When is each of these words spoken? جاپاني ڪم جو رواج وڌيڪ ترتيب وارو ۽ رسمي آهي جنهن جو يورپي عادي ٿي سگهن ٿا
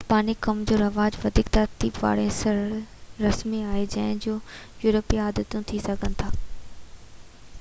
جاپاني 0.01 0.33
ڪم 0.45 0.61
جو 0.69 0.77
رواج 0.81 1.17
وڌيڪ 1.23 1.49
ترتيب 1.57 1.99
وارو 2.03 2.23
۽ 2.37 2.53
رسمي 3.25 3.59
آهي 3.73 3.83
جنهن 3.95 4.17
جو 4.27 4.33
يورپي 4.85 5.19
عادي 5.25 5.45
ٿي 5.73 5.83
سگهن 5.89 6.17
ٿا 6.23 6.31